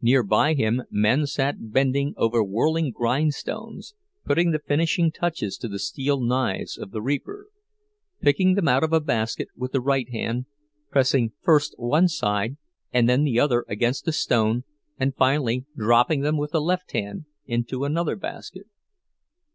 Near 0.00 0.22
by 0.22 0.54
him 0.54 0.84
men 0.90 1.26
sat 1.26 1.56
bending 1.72 2.14
over 2.16 2.42
whirling 2.42 2.90
grindstones, 2.90 3.94
putting 4.24 4.50
the 4.50 4.58
finishing 4.58 5.12
touches 5.12 5.58
to 5.58 5.68
the 5.68 5.78
steel 5.78 6.22
knives 6.22 6.78
of 6.78 6.90
the 6.90 7.02
reaper; 7.02 7.48
picking 8.22 8.54
them 8.54 8.66
out 8.66 8.82
of 8.82 8.94
a 8.94 8.98
basket 9.00 9.48
with 9.54 9.72
the 9.72 9.80
right 9.82 10.08
hand, 10.08 10.46
pressing 10.88 11.32
first 11.42 11.74
one 11.76 12.08
side 12.08 12.56
and 12.94 13.10
then 13.10 13.24
the 13.24 13.38
other 13.38 13.66
against 13.68 14.06
the 14.06 14.12
stone 14.12 14.64
and 14.98 15.16
finally 15.16 15.66
dropping 15.76 16.22
them 16.22 16.38
with 16.38 16.52
the 16.52 16.62
left 16.62 16.92
hand 16.92 17.26
into 17.46 17.84
another 17.84 18.16
basket. 18.16 18.64